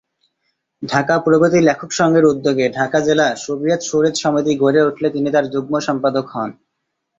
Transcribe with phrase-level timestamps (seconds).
[0.83, 5.73] ঢাকা প্রগতি লেখক সংঘের উদ্যোগে ঢাকা জেলা "সোভিয়েত সুহৃদ সমিতি" গড়ে উঠলে তিনি তার যুগ্ম
[5.87, 6.49] সম্পাদক হন।